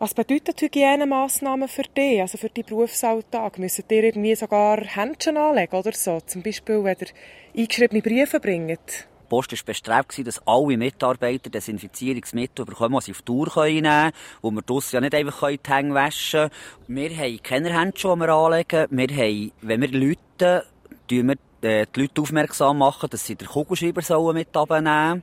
[0.05, 3.59] Was bedeuten Hygienemaßnahmen für dich, also für deinen Berufsalltag?
[3.59, 6.21] Müssen ihr irgendwie sogar Händchen anlegen oder so?
[6.21, 8.69] Zum Beispiel, wenn ihr eingeschriebene Briefe bringt?
[8.69, 13.85] Die Post war bestrebt, dass alle Mitarbeiter Desinfizierungsmittel bekommen, die sie auf die Tour nehmen
[13.85, 14.13] können,
[14.43, 16.51] wo wir draussen ja nicht einfach die Hänge waschen
[16.87, 16.97] können.
[16.99, 18.87] Wir haben keine Handschuhe, die wir anlegen.
[18.91, 20.67] Wir haben, wenn wir Leute,
[21.09, 25.23] tun wir äh, die Leute aufmerksam machen, dass sie den Kugelschreiber mit abnehmen sollen.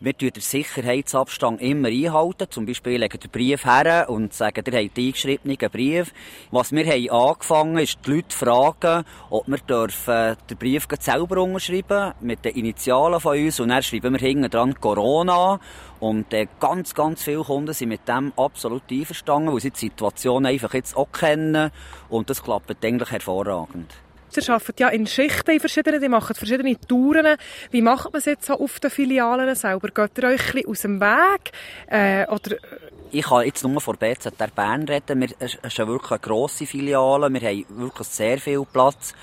[0.00, 2.46] Wir tun den Sicherheitsabstand immer einhalten.
[2.48, 6.12] Zum Beispiel legen den Brief her und sagen, ihr habt eingeschriebenen Brief.
[6.52, 12.14] Was wir haben angefangen, ist, die Leute fragen, ob wir dürfen den Brief selber unterschreiben
[12.20, 13.58] mit den Initialen von uns.
[13.58, 15.58] Und dann schreiben wir hinten dran Corona.
[15.98, 20.46] Und äh, ganz, ganz viele Kunden sind mit dem absolut einverstanden, weil sie die Situation
[20.46, 21.72] einfach jetzt auch kennen.
[22.08, 23.92] Und das klappt eigentlich hervorragend.
[24.36, 27.36] Ihr arbeitet ja in Schichten in verschiedenen, die machen verschiedene Touren.
[27.70, 29.88] Wie macht man es jetzt so auf den Filialen selber?
[29.88, 31.52] Geht ihr euch ein aus dem Weg?
[31.86, 32.56] Äh, oder
[33.10, 35.20] ich kann jetzt nur von BZR Bern reden.
[35.20, 37.32] Wir, es ist wirklich eine grosse Filiale.
[37.32, 39.14] Wir haben wirklich sehr viel Platz,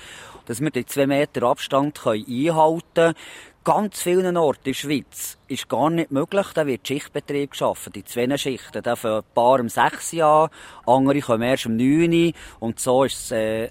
[0.46, 3.14] dass wir die zwei Meter Abstand können einhalten können.
[3.62, 6.46] Ganz vielen Orten in der Schweiz ist gar nicht möglich.
[6.54, 8.82] Da wird Schichtbetrieb geschaffen, die zwei Schichten.
[8.82, 10.50] Da fangen ein paar um sechs Uhr
[10.86, 12.32] andere kommen erst um neun Uhr.
[12.60, 13.68] Und so ist es, äh,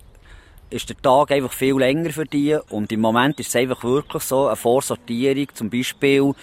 [0.70, 2.58] ist der Tag einfach viel länger für die.
[2.70, 6.34] Und im Moment ist es einfach wirklich so, eine Vorsortierung, zum Beispiel,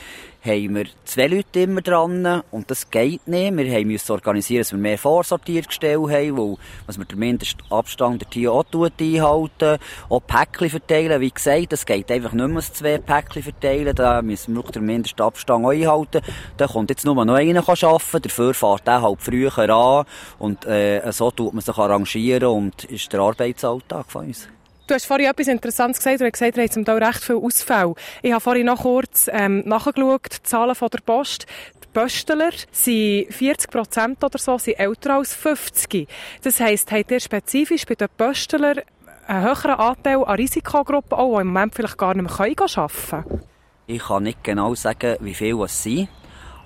[0.44, 3.56] haben wir zwei Leute immer dran und das geht nicht.
[3.56, 8.52] Wir haben müssen organisieren, dass wir mehr Vorsortiergestelle haben, wo, was wir den Mindestabstand hier
[8.52, 9.78] auch einhalten.
[10.08, 13.94] Auch Päckchen verteilen, wie gesagt, das geht einfach nicht mehr, zwei Päckchen verteilen.
[13.94, 16.22] Da müssen wir wirklich den Mindestabstand auch einhalten.
[16.56, 20.06] Da kommt jetzt nur noch einer arbeiten, dafür fährt der halt früher an
[20.40, 24.48] und äh, so tut man sich arrangieren und ist der Arbeitsalltag von uns.
[24.92, 26.20] Du hast vorhin etwas Interessantes gesagt.
[26.20, 27.94] Du hast gesagt, ihr habt zum Teil recht viel Ausfälle.
[28.20, 31.46] Ich habe vorhin noch kurz ähm, nachgeschaut, die Zahlen von der Post.
[31.82, 36.06] Die Pöstler sind 40 Prozent oder so, sind älter als 50.
[36.42, 38.80] Das heisst, habt ihr spezifisch bei den Pöstlern
[39.26, 43.40] einen höheren Anteil an Risikogruppen, auch, die im Moment vielleicht gar nicht mehr arbeiten können?
[43.86, 46.10] Ich kann nicht genau sagen, wie viele es sind.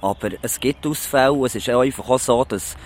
[0.01, 1.47] Aber es gibt Ausfälle.
[1.47, 2.77] Es ist einfach auch so, dass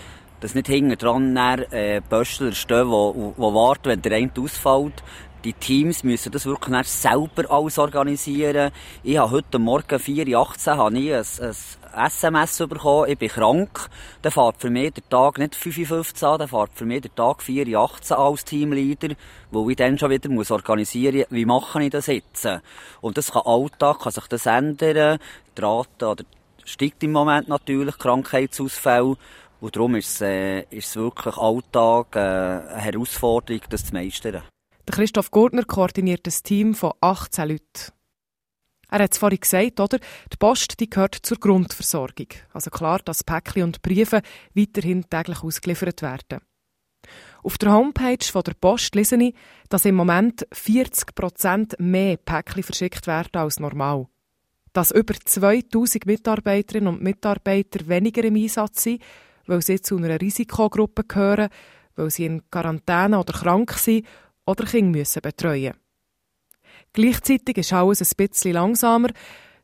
[0.40, 5.02] dass nicht hinten dran äh, Böschler stehen, die warten, wenn der eine ausfällt.
[5.42, 8.72] Die Teams müssen das wirklich selber alles organisieren.
[9.02, 11.06] Ich habe heute Morgen 4.18 Uhr ein,
[11.94, 13.88] ein SMS bekommen, ich bin krank.
[14.20, 17.40] Dann fährt für mich der Tag nicht 55 an, dann fährt für mich der Tag
[17.40, 19.14] 4.18 als Teamleader,
[19.50, 22.46] wo ich dann schon wieder muss organisieren muss, wie mache ich das jetzt?
[23.00, 25.18] Und das kann Alltag, kann sich das ändern.
[25.56, 26.24] Die Rate oder
[26.66, 29.16] steigt im Moment natürlich, Krankheitsausfälle.
[29.62, 34.42] Und darum ist es, äh, ist es wirklich Alltag äh, eine Herausforderung, das zu meistern.
[34.90, 37.92] Christoph Gurtner koordiniert ein Team von 18 Leuten.
[38.90, 39.98] Er hat es vorhin gesagt, oder?
[40.32, 42.26] Die Post die gehört zur Grundversorgung.
[42.52, 44.20] Also klar, dass Päckchen und Briefe
[44.54, 46.40] weiterhin täglich ausgeliefert werden.
[47.42, 49.34] Auf der Homepage von der Post lese ich,
[49.68, 54.06] dass im Moment 40% mehr Päckchen verschickt werden als normal.
[54.72, 59.02] Dass über 2000 Mitarbeiterinnen und Mitarbeiter weniger im Einsatz sind,
[59.46, 61.48] weil sie zu einer Risikogruppe gehören,
[61.96, 64.06] weil sie in Quarantäne oder krank sind
[64.50, 65.74] oder Kinder müssen betreuen
[66.92, 69.10] Gleichzeitig ist alles ein bisschen langsamer,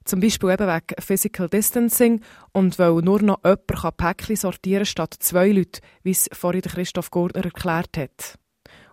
[0.04, 2.20] zum Beispiel eben wegen Physical Distancing
[2.52, 7.10] und weil nur noch jemand Päckchen sortieren kann statt zwei Leute, wie es vorhin Christoph
[7.10, 8.38] Gurtner erklärt hat.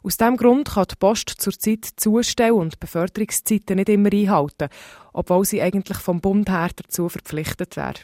[0.02, 4.70] Aus diesem Grund kann die Post zurzeit Zustell- und Beförderungszeiten nicht immer einhalten,
[5.14, 8.02] obwohl sie eigentlich vom Bund her dazu verpflichtet wäre.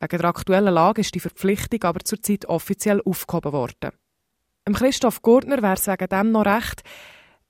[0.00, 3.92] Wegen der aktuellen Lage ist die Verpflichtung aber zurzeit offiziell aufgehoben worden.
[4.66, 6.82] Im Christoph Gurtner wäre es wegen dem noch recht,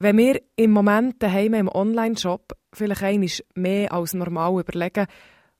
[0.00, 5.06] wenn wir im Moment daheim im Online-Shop vielleicht einmal mehr als normal überlegen,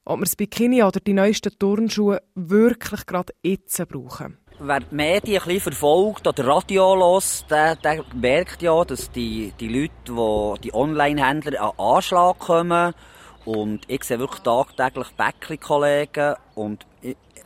[0.05, 4.37] ob wir das Bikini oder die neuesten Turnschuhe wirklich gerade jetzt brauchen.
[4.59, 9.53] Wer die Medien ein bisschen verfolgt oder Radio los, der, der merkt ja, dass die,
[9.61, 12.95] die Leute, die, die Online-Händler an Anschlag kommen
[13.45, 16.85] und ich sehe wirklich tagtäglich Bäckli-Kollegen und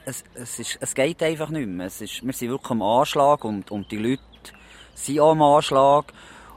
[0.09, 1.87] es, es, ist, es geht einfach nicht mehr.
[1.87, 4.23] Es ist, wir sind wirklich am Anschlag und, und die Leute
[4.95, 6.13] sind auch am Anschlag.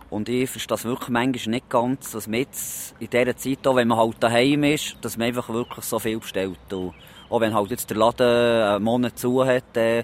[0.10, 3.76] Und ich verstehe das wirklich manchmal nicht ganz, dass man jetzt in dieser Zeit, auch
[3.76, 6.60] wenn man halt daheim ist, dass man einfach wirklich so viel bestellt.
[6.72, 6.94] Und
[7.32, 10.04] auch wenn halt jetzt der Laden einen Monat zu hat, äh,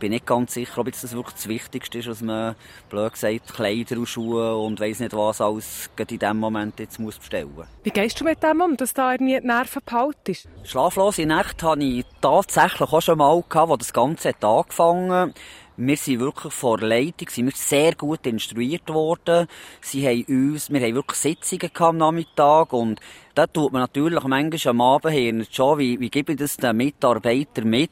[0.00, 2.56] bin ich nicht ganz sicher, ob jetzt das wirklich das Wichtigste ist, was man,
[2.90, 7.18] blöd gesagt, Kleider und Schuhe und weiss nicht was alles in diesem Moment jetzt muss
[7.18, 7.50] bestellen
[7.84, 10.36] Wie gehst du mit dem um, dass da irgendwie die Nerven behalten?
[10.64, 15.32] Schlaflose Nächte hatte ich tatsächlich auch schon mal gehabt, wo das Ganze hat angefangen
[15.76, 19.48] wir sind wirklich vor der Leitung, sind wir sehr gut instruiert worden.
[19.80, 23.00] Sie haben uns, wir haben wirklich Sitzungen am Nachmittag und
[23.34, 27.68] da tut man natürlich manchmal am Abend schon, wie, wie gebe ich das den Mitarbeitern
[27.68, 27.90] mit,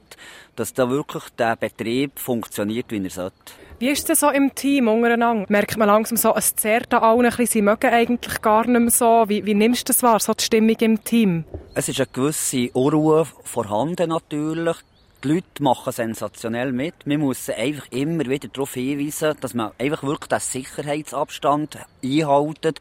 [0.54, 3.52] dass da wirklich der Betrieb funktioniert, wie er sollte.
[3.80, 5.46] Wie ist es so im Team untereinander?
[5.48, 8.80] Merkt man langsam so, es zerrt an allen ein bisschen, sie mögen eigentlich gar nicht
[8.80, 9.24] mehr so.
[9.26, 11.44] Wie, wie nimmst du das wahr, so die Stimmung im Team?
[11.74, 14.76] Es ist eine gewisse Unruhe vorhanden natürlich.
[15.22, 16.94] Die Leute machen sensationell mit.
[17.04, 22.80] Wir müssen einfach immer wieder darauf hinweisen, dass man einfach wirklich den Sicherheitsabstand einhaltet.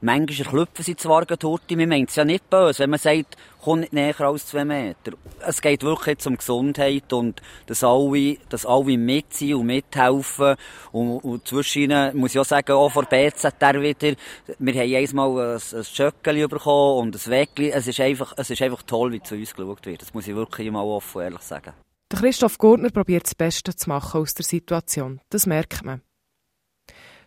[0.00, 3.80] Manchmal klopfen sie zwar Torte, wir meinen es ja nicht böse, wenn man sagt, komm
[3.80, 5.12] nicht näher als zwei Meter.
[5.44, 10.56] Es geht wirklich jetzt um Gesundheit und dass alle, dass alle mitziehen und mithelfen.
[10.92, 14.16] Und, und zwischen muss ich auch sagen, auch vor BZR wieder,
[14.58, 17.70] wir haben einmal ein, ein Schöckeli bekommen und ein Weckli.
[17.70, 20.02] Es ist einfach, es ist einfach toll, wie zu uns geschaut wird.
[20.02, 21.72] Das muss ich wirklich mal offen ehrlich sagen.
[22.10, 25.20] Christoph Gurtner probiert das Beste zu machen aus der Situation.
[25.30, 26.02] Das merkt man.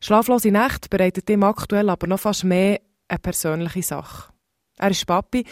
[0.02, 4.32] Schlaflose Nächte bereitet ihm aktuell aber noch fast mehr eine persönliche Sache.
[4.78, 5.46] Er ist Papi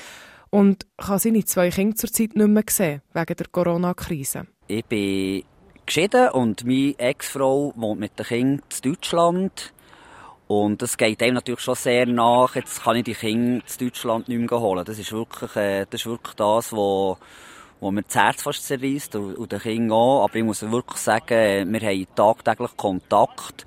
[0.50, 4.48] und kann seine zwei Kinder zurzeit nicht mehr sehen, wegen der Corona-Krise.
[4.68, 5.44] Ich bin
[5.86, 9.74] geschieden und meine Ex-Frau wohnt mit den Kindern in Deutschland.
[10.48, 12.56] Und das geht einem natürlich schon sehr nach.
[12.56, 14.86] Jetzt kann ich die Kinder in Deutschland nicht mehr holen.
[14.86, 17.18] Das ist wirklich, äh, das, ist wirklich das, was
[17.80, 20.24] wo mir das Herz fast zerreißt und, und den Kindern auch.
[20.24, 23.66] Aber ich muss wirklich sagen, wir haben tagtäglich Kontakt.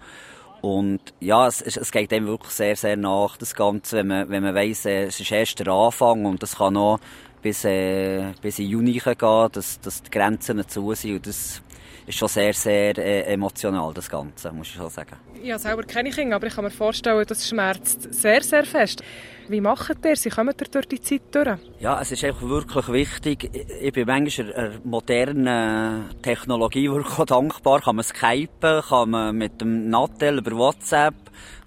[0.60, 4.42] Und ja, es, es geht dem wirklich sehr, sehr nach, das Ganze, wenn man, wenn
[4.42, 7.00] man weiss, äh, es ist erst der Anfang und das kann noch
[7.42, 11.62] bis, äh, bis in Juni gehen, dass, dass die Grenzen zu sind und das
[12.10, 15.16] ist schon sehr, sehr äh, emotional, das Ganze, muss ich schon sagen.
[15.42, 19.02] Habe selber keine Kinder, aber ich kann mir vorstellen, das schmerzt sehr, sehr fest.
[19.48, 20.16] Wie macht ihr?
[20.16, 21.58] Sie kommen durch die Zeit durch?
[21.80, 23.50] Ja, es ist einfach wirklich wichtig.
[23.80, 27.80] Ich bin manchmal einer modernen Technologie wirklich dankbar.
[27.80, 31.14] Kann man skypen, kann man mit dem Nattel über WhatsApp,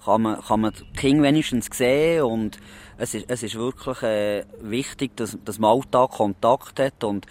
[0.06, 2.60] kann man, kann man die Kinder wenigstens sehen und
[2.98, 7.26] es ist, es ist wirklich äh, wichtig, dass, dass man Alltag Kontakt hat und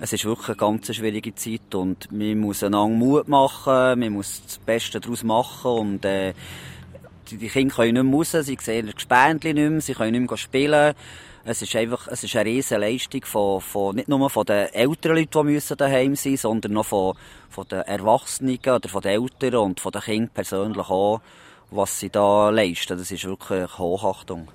[0.00, 4.42] es ist wirklich eine ganz schwierige Zeit und man muss einander Mut machen, man muss
[4.42, 6.32] das Beste daraus machen und äh,
[7.30, 10.30] die Kinder können nicht mehr raus, sie sehen das Gespendli nicht mehr, sie können nicht
[10.30, 10.94] mehr spielen.
[11.44, 15.16] Es ist einfach, es ist eine riesige Leistung von, von, nicht nur von den älteren
[15.16, 17.14] Leuten, die müssen daheim sein, sondern noch von,
[17.50, 21.20] von den Erwachsenen oder von den Eltern und von den Kindern persönlich auch,
[21.70, 22.98] was sie da leisten.
[22.98, 24.48] Das ist wirklich Hochachtung.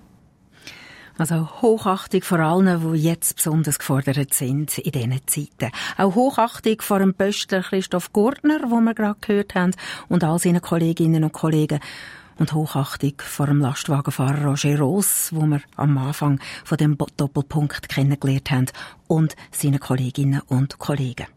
[1.17, 5.71] Also Hochachtung vor allen, die jetzt besonders gefordert sind in diesen Zeiten.
[5.97, 9.71] Auch Hochachtung vor dem Pöstler Christoph Gurtner, wo wir gerade gehört haben,
[10.09, 11.79] und all seinen Kolleginnen und Kollegen.
[12.37, 18.51] Und Hochachtung vor dem Lastwagenfahrer Roger Ross, wo wir am Anfang von dem Doppelpunkt kennengelernt
[18.51, 18.65] haben,
[19.07, 21.27] und seinen Kolleginnen und Kollegen.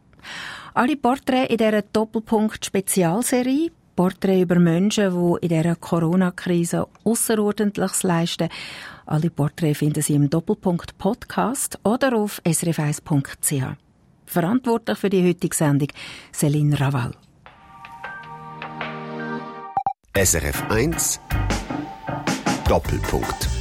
[0.74, 8.49] Alle Porträts in dieser Doppelpunkt-Spezialserie Porträts über Menschen, die in dieser Corona-Krise Außerordentliches leisten.
[9.11, 13.76] Alle Porträts finden Sie im Doppelpunkt Podcast oder auf srf1.ch.
[14.26, 15.88] Verantwortlich für die heutige Sendung
[16.34, 17.12] Céline Raval.
[20.14, 21.20] SRF 1
[22.68, 23.57] Doppelpunkt